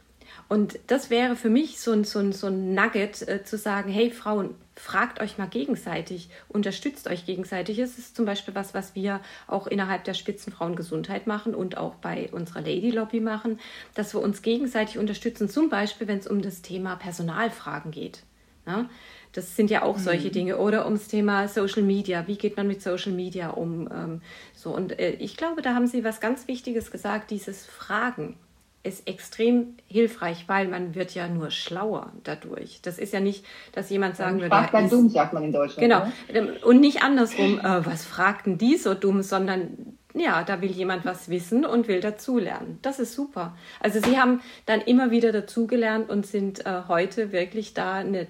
[0.54, 3.90] Und das wäre für mich so ein, so ein, so ein Nugget äh, zu sagen,
[3.90, 7.80] hey Frauen, fragt euch mal gegenseitig, unterstützt euch gegenseitig.
[7.80, 12.28] Es ist zum Beispiel was, was wir auch innerhalb der Spitzenfrauengesundheit machen und auch bei
[12.30, 13.58] unserer Lady Lobby machen,
[13.96, 18.22] dass wir uns gegenseitig unterstützen, zum Beispiel, wenn es um das Thema Personalfragen geht.
[18.64, 18.88] Ja?
[19.32, 20.34] Das sind ja auch solche mhm.
[20.34, 20.58] Dinge.
[20.58, 22.28] Oder ums Thema Social Media.
[22.28, 23.88] Wie geht man mit Social Media um?
[23.92, 24.22] Ähm,
[24.54, 28.36] so, und äh, ich glaube, da haben Sie was ganz Wichtiges gesagt, dieses Fragen
[28.84, 32.80] ist extrem hilfreich, weil man wird ja nur schlauer dadurch.
[32.82, 35.80] Das ist ja nicht, dass jemand sagen würde, fragt man dumm, sagt man in Deutschland.
[35.80, 36.06] Genau.
[36.32, 36.58] Ne?
[36.62, 41.28] Und nicht andersrum, äh, was fragten die so dumm, sondern ja, da will jemand was
[41.28, 42.78] wissen und will dazulernen.
[42.82, 43.56] Das ist super.
[43.80, 48.28] Also sie haben dann immer wieder dazugelernt und sind äh, heute wirklich da eine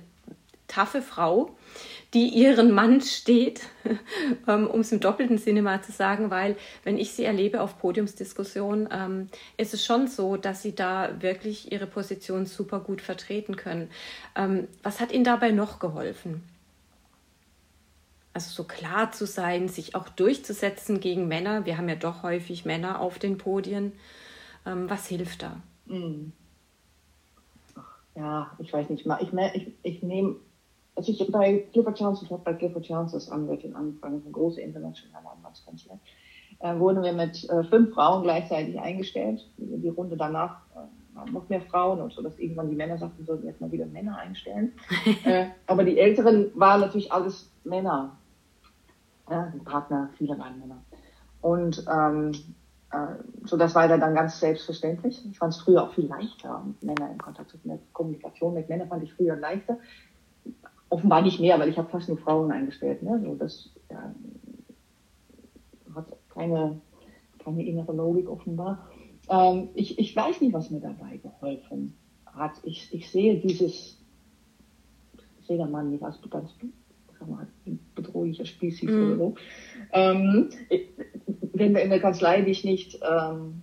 [0.66, 1.50] taffe Frau,
[2.14, 3.62] die ihren Mann steht,
[4.48, 7.78] ähm, um es im doppelten Sinne mal zu sagen, weil wenn ich sie erlebe auf
[7.78, 13.56] Podiumsdiskussionen, ähm, ist es schon so, dass sie da wirklich ihre Position super gut vertreten
[13.56, 13.90] können.
[14.36, 16.42] Ähm, was hat Ihnen dabei noch geholfen?
[18.32, 21.66] Also so klar zu sein, sich auch durchzusetzen gegen Männer.
[21.66, 23.92] Wir haben ja doch häufig Männer auf den Podien.
[24.66, 25.60] Ähm, was hilft da?
[25.88, 26.32] Hm.
[28.16, 29.06] Ja, ich weiß nicht.
[29.20, 30.36] Ich, ich, ich nehme
[30.96, 34.60] als ich bei Clifford Chance, ich habe bei Clifford Chance als Anwältin angefangen, eine große
[34.60, 35.98] internationale Anwaltskanzlei,
[36.60, 39.44] äh, wurden wir mit äh, fünf Frauen gleichzeitig eingestellt.
[39.56, 43.26] Die Runde danach äh, noch mehr Frauen und so, dass irgendwann die Männer sagten, wir
[43.26, 44.72] sollten jetzt mal wieder Männer einstellen.
[45.24, 48.16] äh, aber die Älteren waren natürlich alles Männer.
[49.28, 50.82] Ja, Partner, viele waren Männer.
[51.40, 52.32] Und ähm,
[52.90, 55.24] äh, so das war dann ganz selbstverständlich.
[55.28, 57.80] Ich fand es früher auch viel leichter, Männer in Kontakt zu finden.
[57.92, 59.78] Kommunikation mit Männern fand ich früher leichter
[60.94, 63.02] offenbar nicht mehr, weil ich habe fast nur Frauen eingestellt.
[63.02, 63.20] Ne?
[63.24, 64.14] So, das ja,
[65.94, 66.80] hat keine,
[67.42, 68.88] keine innere Logik offenbar.
[69.28, 71.94] Ähm, ich, ich weiß nicht, was mir dabei geholfen
[72.26, 72.52] hat.
[72.62, 73.98] Ich, ich sehe dieses,
[75.40, 76.50] ich sehe der Mann nicht als ganz
[77.94, 79.02] bedrohlicher Spezies mm.
[79.02, 79.34] oder so.
[79.92, 80.50] Ähm,
[81.54, 83.62] wenn wir in der Kanzlei dich nicht ähm,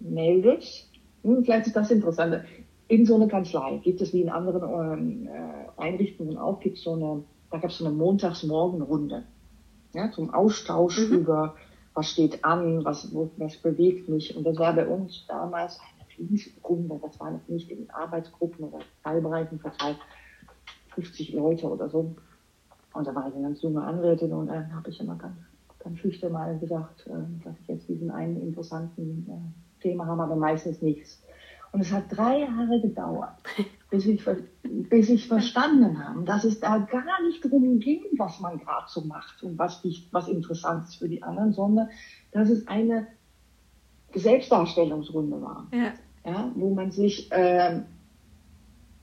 [0.00, 0.86] meldet,
[1.22, 2.44] hm, vielleicht ist das interessant
[2.88, 5.30] in so einer Kanzlei gibt es wie in anderen äh,
[5.76, 9.24] Einrichtungen auch, gibt so eine, da gab es so eine Montagsmorgenrunde
[9.94, 11.18] ja, zum Austausch mhm.
[11.18, 11.54] über
[11.94, 14.36] was steht an, was, was bewegt mich.
[14.36, 18.80] Und das war bei uns damals eine Fließrunde, das war noch nicht in Arbeitsgruppen oder
[19.02, 19.96] Teilbereichen verteilt,
[20.94, 22.14] 50 Leute oder so.
[22.92, 25.36] Und da war ich eine ganz junge Anwältin und dann habe ich immer ganz,
[25.78, 30.36] ganz schüchtern mal gesagt, äh, dass ich jetzt diesen einen interessanten äh, Thema habe, aber
[30.36, 31.22] meistens nichts.
[31.76, 33.34] Und es hat drei Jahre gedauert,
[33.90, 34.24] bis ich,
[34.62, 39.02] bis ich verstanden habe, dass es da gar nicht darum ging, was man gerade so
[39.02, 41.90] macht und was, nicht, was interessant ist für die anderen, sondern
[42.32, 43.08] dass es eine
[44.14, 45.66] Selbstdarstellungsrunde war.
[45.70, 45.92] Ja.
[46.24, 47.82] Ja, wo man sich, äh,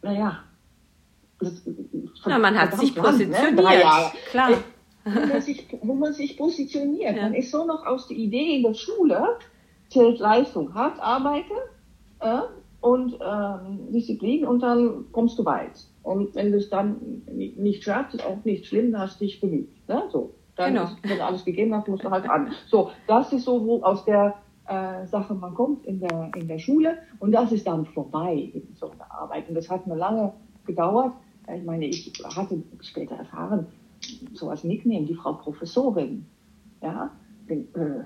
[0.02, 0.40] naja,
[2.26, 4.12] ja, man hat sich Land, positioniert, ne?
[4.32, 4.64] klar.
[5.04, 7.18] Wo man, sich, wo man sich positioniert.
[7.18, 7.22] Ja.
[7.22, 9.38] Man ist so noch aus der Idee in der Schule,
[9.90, 11.54] zählt Leistung, hart arbeiten,
[12.20, 12.40] äh,
[12.84, 15.72] und ähm, Disziplin und dann kommst du weit.
[16.04, 19.70] Und wenn du es dann nicht schaffst, ist auch nicht schlimm, hast dich bemüht.
[19.88, 20.04] Ne?
[20.12, 20.86] So, dann, genau.
[20.86, 22.52] ist, wenn du alles gegeben hast, musst du halt an.
[22.68, 24.36] So, das ist so, wo aus der
[24.68, 28.76] äh, Sache man kommt in der, in der Schule und das ist dann vorbei in
[28.76, 29.48] so einer Arbeit.
[29.48, 30.34] Und das hat mir lange
[30.66, 31.14] gedauert.
[31.56, 33.68] Ich meine, ich hatte später erfahren,
[34.34, 36.26] so als Nickname, die Frau Professorin.
[36.82, 37.12] Ja,
[37.48, 38.04] den, äh,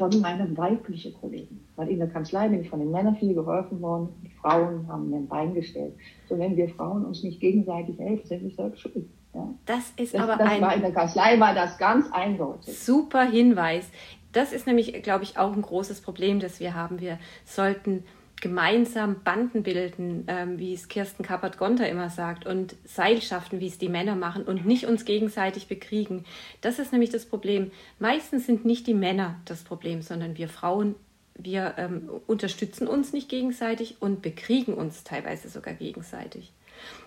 [0.00, 1.60] von meinen weiblichen Kollegen.
[1.76, 4.08] Weil in der Kanzlei bin ich von den Männern viel geholfen worden.
[4.24, 5.92] Die Frauen haben mir ein Bein gestellt.
[6.26, 9.04] So, wenn wir Frauen uns nicht gegenseitig helfen, sind wir selbst schuld.
[9.34, 9.46] Ja.
[9.66, 12.76] Das ist das, aber das ein war in der Kanzlei war das ganz eindeutig.
[12.78, 13.90] Super Hinweis.
[14.32, 16.98] Das ist nämlich, glaube ich, auch ein großes Problem, das wir haben.
[17.00, 18.04] Wir sollten
[18.40, 23.88] gemeinsam Banden bilden, ähm, wie es Kirsten Kappert-Gonter immer sagt, und Seilschaften, wie es die
[23.88, 26.24] Männer machen, und nicht uns gegenseitig bekriegen.
[26.60, 27.70] Das ist nämlich das Problem.
[27.98, 30.94] Meistens sind nicht die Männer das Problem, sondern wir Frauen.
[31.34, 36.52] Wir ähm, unterstützen uns nicht gegenseitig und bekriegen uns teilweise sogar gegenseitig.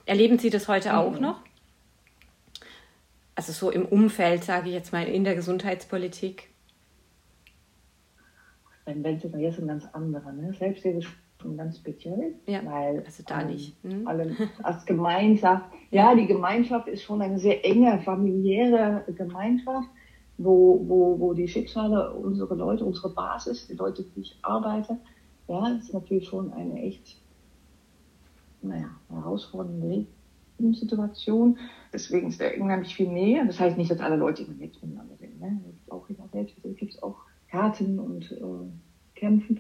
[0.06, 0.96] Erleben Sie das heute mhm.
[0.96, 1.42] auch noch?
[3.36, 6.50] Also so im Umfeld, sage ich jetzt mal, in der Gesundheitspolitik?
[8.86, 10.32] Mein Welt ist jetzt ein ganz anderer.
[10.34, 10.54] Ne?
[10.54, 11.08] Selbsthilfe
[11.44, 13.76] schon ganz speziell, ja, weil also da ähm, nicht.
[13.84, 14.08] Hm?
[14.08, 19.88] alle als Gemeinschaft, ja, die Gemeinschaft ist schon eine sehr enge familiäre Gemeinschaft,
[20.38, 24.98] wo, wo, wo die Schicksale unsere Leute, unsere Basis, die Leute, die ich arbeite,
[25.48, 27.18] ja, ist natürlich schon eine echt,
[28.62, 30.08] naja, herausfordernde
[30.72, 31.58] Situation.
[31.92, 33.46] Deswegen ist da unheimlich viel Nähe.
[33.46, 35.40] Das heißt nicht, dass alle Leute immer nett miteinander sind.
[35.42, 35.60] Ne?
[35.90, 39.60] Auch in der Welt gibt es auch Härten und äh, Kämpfen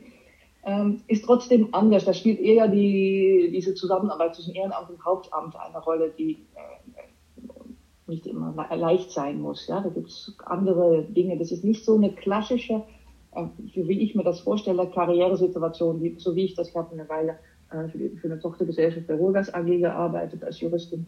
[0.66, 2.06] ähm, ist trotzdem anders.
[2.06, 7.02] Da spielt eher die, diese Zusammenarbeit zwischen Ehrenamt und Hauptamt eine Rolle, die äh,
[8.08, 9.68] nicht immer leicht sein muss.
[9.68, 9.82] Ja?
[9.82, 11.38] Da gibt es andere Dinge.
[11.38, 12.84] Das ist nicht so eine klassische,
[13.34, 17.08] äh, wie ich mir das vorstelle, Karrieresituation, wie, so wie ich das, ich habe eine
[17.10, 17.40] Weile
[17.72, 21.06] äh, für, die, für eine Tochtergesellschaft der Ruhrgas AG gearbeitet als Juristin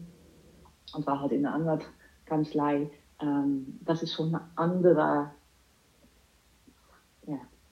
[0.94, 2.90] und war halt in einer Anwaltkanzlei.
[3.22, 5.30] Ähm, das ist schon eine andere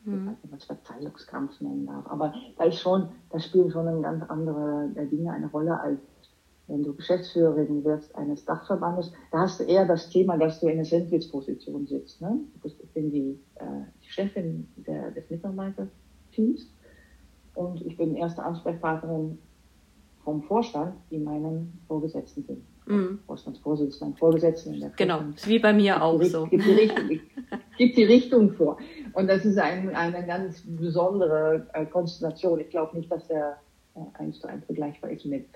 [0.04, 0.36] mhm.
[0.50, 2.06] was Verteilungskampf nennen darf.
[2.06, 6.00] Aber da ist schon, da spielen schon ganz andere äh, Dinge eine Rolle als
[6.66, 10.74] wenn du Geschäftsführerin wirst eines Dachverbandes, da hast du eher das Thema, dass du in
[10.74, 12.22] einer Sandwich-Position sitzt.
[12.22, 12.40] Ne?
[12.62, 13.64] Ich bin die, äh,
[14.02, 16.70] die Chefin der, des Mitarbeiterteams
[17.54, 19.38] und ich bin erste Ansprechpartnerin
[20.24, 22.64] vom Vorstand, die meinen Vorgesetzten sind.
[22.86, 23.18] Mhm.
[23.26, 24.74] Vorstandsvorsitzenden, Vorgesetzten.
[24.74, 26.46] In der genau, wie bei mir auch die, so.
[26.46, 27.08] Gibt die, Richtung,
[27.78, 28.78] gibt die Richtung vor.
[29.14, 32.60] Und das ist ein, eine ganz besondere äh, Konstellation.
[32.60, 33.56] Ich glaube nicht, dass der
[33.94, 35.46] äh, eins zu eins vergleichbar ist mit,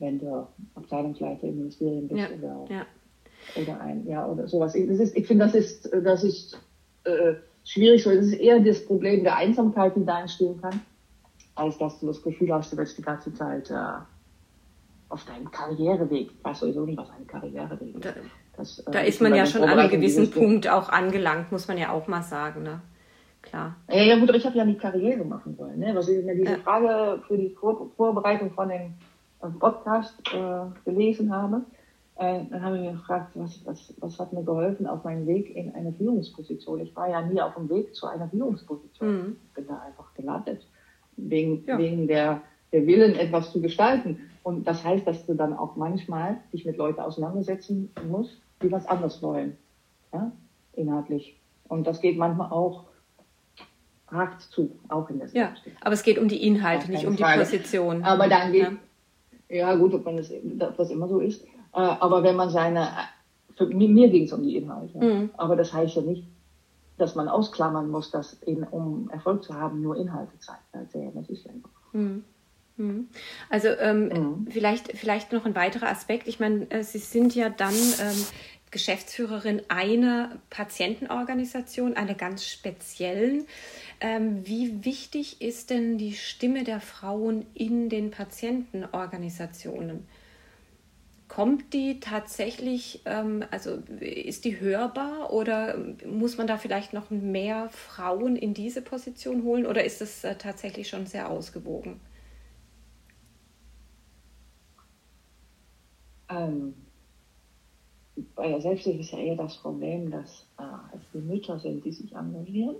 [0.00, 2.86] wenn du Abteilungsleiter im Ministerium bist ja, oder, ja.
[3.62, 4.72] oder ein, ja, oder sowas.
[4.72, 6.60] Das ist, ich finde, das ist, das ist
[7.04, 8.02] äh, schwierig.
[8.02, 10.80] Das ist eher das Problem der Einsamkeit, die da entstehen kann,
[11.54, 13.74] als dass du das Gefühl hast, du willst die ganze Zeit äh,
[15.08, 18.04] auf deinem Karriereweg, ich weiß sowieso nicht, was ein Karriereweg ist.
[18.04, 18.14] Da,
[18.56, 21.78] das, äh, da ist man ja schon an einem gewissen Punkt auch angelangt, muss man
[21.78, 22.64] ja auch mal sagen.
[22.64, 22.80] Ne?
[23.46, 23.76] Klar.
[23.88, 25.78] Ja, ja gut, ich habe ja die Karriere machen wollen.
[25.78, 25.94] Ne?
[25.94, 26.58] Was ich mir diese ja.
[26.58, 28.94] Frage für die Vor Vorbereitung von dem
[29.58, 31.62] Podcast äh, gelesen habe,
[32.16, 35.54] äh, dann habe ich mir gefragt, was, was, was hat mir geholfen auf meinem Weg
[35.54, 36.80] in eine Führungsposition?
[36.80, 39.12] Ich war ja nie auf dem Weg zu einer Führungsposition.
[39.12, 39.36] Mhm.
[39.48, 40.66] Ich bin da einfach gelandet.
[41.16, 41.78] Wegen, ja.
[41.78, 44.18] wegen der, der Willen, etwas zu gestalten.
[44.42, 48.86] Und das heißt, dass du dann auch manchmal dich mit Leuten auseinandersetzen musst, die was
[48.86, 49.56] anderes wollen.
[50.12, 50.32] Ja?
[50.72, 51.38] Inhaltlich.
[51.68, 52.85] Und das geht manchmal auch
[54.10, 57.22] hart zu, auch in der Ja, aber es geht um die Inhalte, nicht um die
[57.22, 57.40] Frage.
[57.40, 58.04] Position.
[58.04, 58.62] Aber dann geht,
[59.48, 60.30] ja, ja gut, ob, man das,
[60.76, 61.42] das immer so ist.
[61.44, 62.88] Äh, aber wenn man seine,
[63.56, 64.98] für, mir ging es um die Inhalte.
[64.98, 65.30] Mhm.
[65.36, 66.24] Aber das heißt ja nicht,
[66.98, 71.12] dass man ausklammern muss, dass eben, um Erfolg zu haben, nur Inhalte zählen.
[71.14, 71.52] Das ist ja.
[71.92, 72.24] Mhm.
[72.78, 73.08] Mhm.
[73.48, 74.46] Also ähm, mhm.
[74.50, 76.28] vielleicht, vielleicht noch ein weiterer Aspekt.
[76.28, 78.26] Ich meine, äh, Sie sind ja dann ähm,
[78.70, 83.46] Geschäftsführerin einer Patientenorganisation, einer ganz speziellen.
[84.00, 90.06] Ähm, wie wichtig ist denn die Stimme der Frauen in den Patientenorganisationen?
[91.28, 95.76] Kommt die tatsächlich, ähm, also ist die hörbar oder
[96.06, 100.36] muss man da vielleicht noch mehr Frauen in diese Position holen oder ist es äh,
[100.36, 102.00] tatsächlich schon sehr ausgewogen?
[106.28, 106.85] Ähm,
[108.34, 111.92] bei der Selbsthilfe ist ja eher das Problem, dass äh, es die Mütter sind, die
[111.92, 112.76] sich engagieren.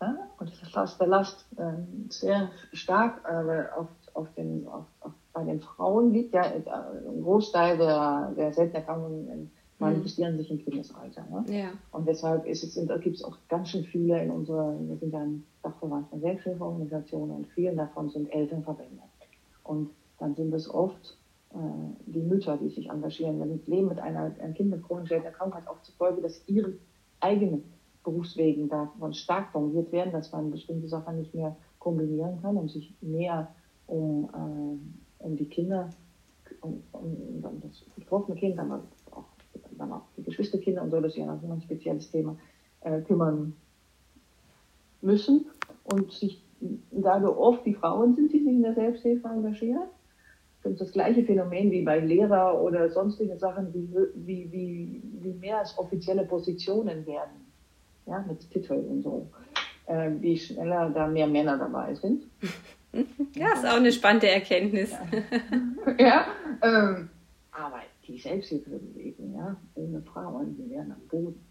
[0.00, 0.16] Ja?
[0.38, 1.72] Und das belastet äh,
[2.08, 6.62] sehr stark äh, auf, auf, den, auf, auf, bei den Frauen liegt ja äh,
[7.08, 10.38] ein Großteil der, der Seltenerkrankungen manifestieren mhm.
[10.38, 11.24] sich im Kindesalter.
[11.30, 11.44] Ne?
[11.48, 11.68] Ja.
[11.92, 15.20] Und deshalb ist es, gibt es auch ganz schön viele in unserer, wir sind ja
[15.20, 19.02] ein Dachverband von Selbsthilfeorganisationen und vielen davon sind Elternverbände.
[19.62, 21.17] Und dann sind es oft
[21.52, 25.80] die Mütter, die sich engagieren, wenn leben mit einer, einem Kind mit chronischer Krankheit auch
[25.82, 26.74] zufolge, dass ihre
[27.20, 27.64] eigenen
[28.04, 32.94] Berufswegen davon stark tangiert werden, dass man bestimmte Sachen nicht mehr kombinieren kann und sich
[33.00, 33.54] mehr
[33.86, 35.90] um, äh, um die Kinder,
[36.60, 38.82] um, um, um das betroffene Kind, aber
[39.12, 39.24] auch,
[39.76, 42.36] dann auch die Geschwisterkinder und so, das ist ja noch ein spezielles Thema,
[42.80, 43.54] äh, kümmern
[45.00, 45.46] müssen
[45.84, 46.42] und sich
[46.90, 49.88] dadurch oft die Frauen sind, die sich in der Selbsthilfe engagieren
[50.62, 53.88] das das gleiche Phänomen wie bei Lehrer oder sonstigen Sachen, wie,
[54.26, 57.46] wie, wie, wie mehr als offizielle Positionen werden,
[58.06, 59.28] ja, mit Titeln und so,
[59.86, 62.24] äh, wie schneller da mehr Männer dabei sind.
[63.34, 64.90] Ja, ist auch eine spannende Erkenntnis.
[64.90, 66.26] Ja, ja
[66.62, 67.10] ähm,
[67.52, 71.44] aber die Selbsthilfebewegung, ja, ohne Frauen, die wären am Boden.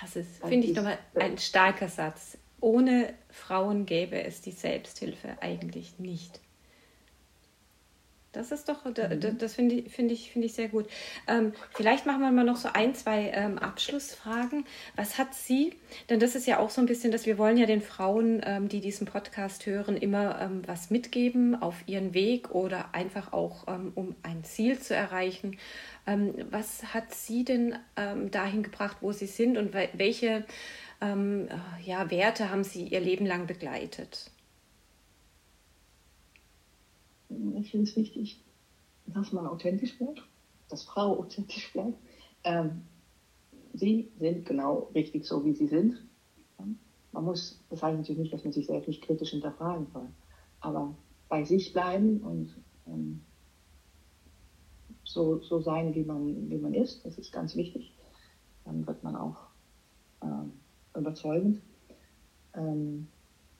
[0.00, 2.36] Das ist, finde ich, nochmal ein starker Satz.
[2.60, 6.40] Ohne Frauen gäbe es die Selbsthilfe eigentlich nicht.
[8.32, 9.38] Das ist doch, mhm.
[9.38, 10.86] das finde ich, finde ich, finde ich sehr gut.
[11.28, 14.64] Ähm, vielleicht machen wir mal noch so ein, zwei ähm, Abschlussfragen.
[14.96, 15.74] Was hat sie,
[16.08, 18.70] denn das ist ja auch so ein bisschen, dass wir wollen ja den Frauen, ähm,
[18.70, 23.92] die diesen Podcast hören, immer ähm, was mitgeben auf ihren Weg oder einfach auch, ähm,
[23.94, 25.58] um ein Ziel zu erreichen.
[26.06, 27.76] Ähm, was hat sie denn
[28.30, 30.44] dahin gebracht, wo sie sind und welche
[31.00, 34.30] ja, Werte haben sie ihr Leben lang begleitet?
[37.54, 38.42] Ich finde es wichtig,
[39.06, 40.22] dass man authentisch bleibt,
[40.68, 41.98] dass Frau authentisch bleibt.
[42.44, 42.82] Ähm,
[43.74, 46.02] sie sind genau richtig so, wie sie sind.
[47.12, 50.08] Man muss, das heißt natürlich nicht, dass man sich selbst nicht kritisch hinterfragen soll,
[50.60, 50.94] aber
[51.28, 53.20] bei sich bleiben und ähm,
[55.04, 57.92] so, so sein, wie man, wie man ist, das ist ganz wichtig.
[58.64, 59.36] Dann wird man auch
[60.22, 60.52] ähm,
[60.96, 61.60] überzeugend.
[62.54, 63.08] Ähm,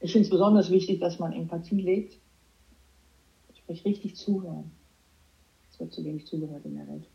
[0.00, 2.21] ich finde es besonders wichtig, dass man Empathie lebt
[3.72, 4.70] Sprich, richtig zuhören.
[5.70, 7.08] Es wird zu wenig zugehört in der Welt.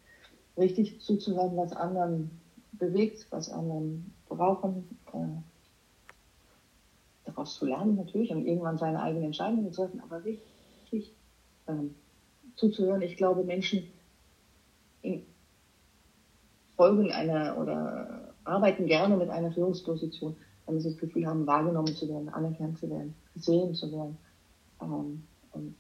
[0.58, 2.32] Richtig zuzuhören, was anderen
[2.72, 5.42] bewegt, was anderen brauchen, äh,
[7.26, 11.14] daraus zu lernen natürlich und irgendwann seine eigenen Entscheidungen zu treffen, aber richtig
[11.68, 11.94] ähm,
[12.56, 13.04] zuzuhören.
[13.04, 13.84] Ich glaube, Menschen
[16.76, 22.10] folgen einer oder arbeiten gerne mit einer Führungsposition, wenn sie das Gefühl haben, wahrgenommen zu
[22.10, 24.18] werden, anerkannt zu werden, gesehen zu werden.
[24.82, 25.76] Ähm, und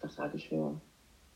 [0.00, 0.80] das halte ich für,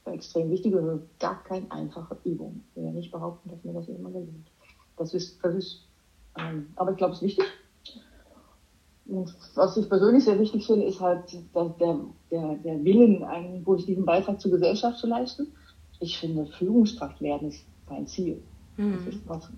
[0.06, 2.62] extrem wichtig und gar keine einfache Übung.
[2.70, 4.48] Ich will ja nicht behaupten, dass mir das immer gelingt.
[4.96, 5.88] Das ist, das ist,
[6.36, 7.44] ähm, aber ich glaube, es ist wichtig.
[9.06, 11.74] Und was ich persönlich sehr wichtig finde, ist halt der,
[12.30, 15.52] der, der, Willen, einen positiven Beitrag zur Gesellschaft zu leisten.
[16.00, 18.42] Ich finde, Führungskraft werden ist kein Ziel.
[18.76, 18.96] Mhm.
[18.96, 19.50] Das ist was,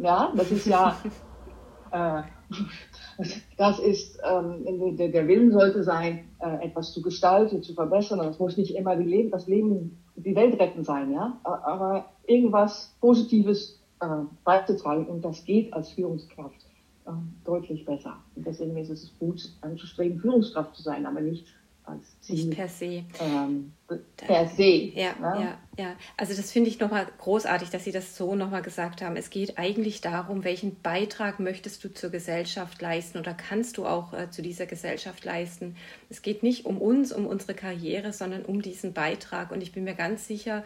[0.00, 0.96] ja, das ist ja,
[1.92, 2.22] äh,
[3.56, 8.20] das ist, ähm, der, der Willen sollte sein, äh, etwas zu gestalten, zu verbessern.
[8.20, 11.38] Es muss nicht immer die Leben, das Leben, die Welt retten sein, ja.
[11.44, 14.06] Aber irgendwas Positives äh,
[14.44, 15.06] beizutragen.
[15.06, 16.66] Und das geht als Führungskraft
[17.06, 17.10] äh,
[17.44, 18.16] deutlich besser.
[18.34, 21.46] Und deswegen ist es gut, anzustreben, Führungskraft zu sein, aber nicht
[21.84, 22.46] als Ziel.
[22.46, 23.04] Nicht per se.
[23.20, 23.72] Ähm,
[24.16, 24.92] per se.
[24.94, 25.58] Ja, ja, ja.
[25.78, 25.96] ja.
[26.16, 29.16] Also das finde ich nochmal großartig, dass Sie das so nochmal gesagt haben.
[29.16, 34.12] Es geht eigentlich darum, welchen Beitrag möchtest du zur Gesellschaft leisten oder kannst du auch
[34.12, 35.76] äh, zu dieser Gesellschaft leisten.
[36.08, 39.50] Es geht nicht um uns, um unsere Karriere, sondern um diesen Beitrag.
[39.50, 40.64] Und ich bin mir ganz sicher,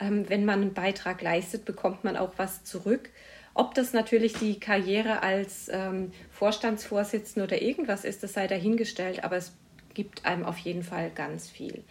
[0.00, 3.10] ähm, wenn man einen Beitrag leistet, bekommt man auch was zurück.
[3.54, 9.36] Ob das natürlich die Karriere als ähm, Vorstandsvorsitzende oder irgendwas ist, das sei dahingestellt, aber
[9.36, 9.52] es
[9.94, 11.84] gibt einem auf jeden Fall ganz viel.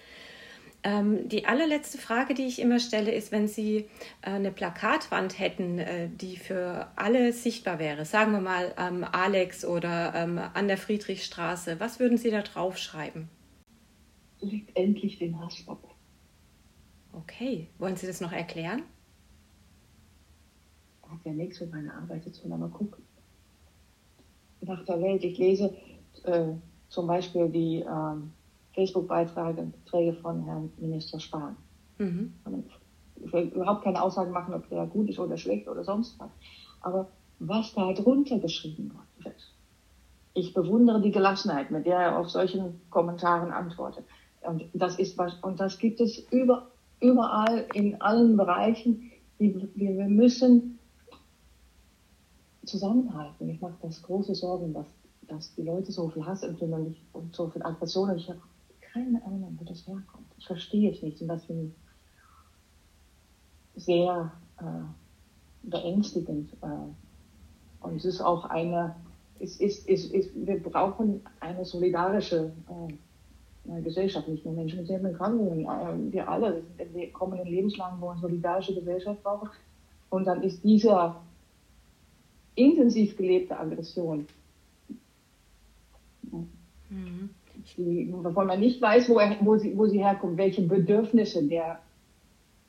[0.85, 3.85] Ähm, die allerletzte Frage, die ich immer stelle, ist, wenn Sie
[4.21, 9.63] äh, eine Plakatwand hätten, äh, die für alle sichtbar wäre, sagen wir mal ähm, Alex
[9.63, 13.29] oder ähm, an der Friedrichstraße, was würden Sie da draufschreiben?
[14.43, 15.83] legt endlich den Hass ab.
[17.13, 18.83] Okay, wollen Sie das noch erklären?
[21.07, 22.97] Hat ja nichts mit meiner Arbeit zu tun, aber guck
[24.61, 25.23] nach der Welt.
[25.23, 25.75] Ich lese
[26.23, 26.53] äh,
[26.89, 28.15] zum Beispiel die äh,
[28.73, 31.55] Facebook-Beiträge von Herrn Minister Spahn.
[31.97, 32.33] Mhm.
[33.15, 36.29] Ich will überhaupt keine Aussagen machen, ob der gut ist oder schlecht oder sonst was.
[36.81, 37.07] Aber
[37.39, 39.35] was da drunter geschrieben wird,
[40.33, 44.05] ich bewundere die Gelassenheit, mit der er auf solchen Kommentaren antwortet.
[44.41, 46.67] Und das ist was, und das gibt es über,
[46.99, 49.11] überall in allen Bereichen.
[49.39, 50.79] Die, wir, wir müssen
[52.65, 53.49] zusammenhalten.
[53.49, 54.87] Ich mache das große Sorgen, dass,
[55.27, 58.09] dass die Leute so viel Hass empfinden und so viel Aggression.
[58.09, 58.39] Und ich habe
[58.93, 60.27] keine Ahnung, wo das herkommt.
[60.37, 61.19] Ich verstehe es nicht.
[61.21, 61.71] Und das finde
[63.75, 64.63] ich sehr äh,
[65.63, 66.53] beängstigend.
[66.61, 68.95] Äh, und es ist auch eine,
[69.39, 75.01] es ist, es ist, wir brauchen eine solidarische äh, Gesellschaft, nicht nur Menschen mit sehr
[75.01, 75.65] Erkrankungen.
[75.65, 76.63] Äh, wir alle
[76.93, 79.49] wir kommen in Lebenslagen, wo eine solidarische Gesellschaft brauchen.
[80.09, 81.19] Und dann ist dieser
[82.55, 84.27] intensiv gelebte Aggression,
[86.89, 87.29] mhm.
[87.77, 91.79] Die, wovon man nicht weiß, wo, er, wo, sie, wo sie herkommt, welche Bedürfnisse der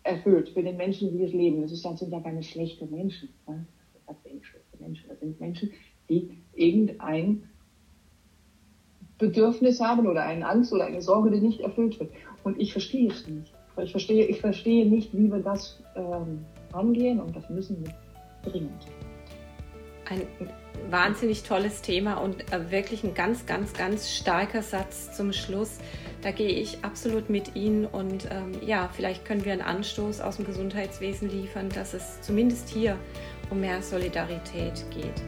[0.03, 1.62] erfüllt für den Menschen, die es leben.
[1.62, 3.30] Das, ist, das sind ja keine schlechten Menschen.
[3.49, 3.66] Ne?
[4.07, 5.09] Das sind schlechte Menschen.
[5.09, 5.72] Das sind Menschen,
[6.09, 7.49] die irgendein
[9.18, 12.11] Bedürfnis haben oder eine Angst oder eine Sorge, die nicht erfüllt wird.
[12.42, 13.53] Und ich verstehe es nicht.
[13.82, 17.92] Ich verstehe, ich verstehe nicht, wie wir das ähm, angehen und das müssen wir
[18.51, 18.86] dringend.
[20.09, 20.22] Ein
[20.90, 25.78] wahnsinnig tolles Thema und äh, wirklich ein ganz, ganz, ganz starker Satz zum Schluss.
[26.22, 30.36] Da gehe ich absolut mit Ihnen und ähm, ja, vielleicht können wir einen Anstoß aus
[30.36, 32.98] dem Gesundheitswesen liefern, dass es zumindest hier
[33.50, 35.22] um mehr Solidarität geht.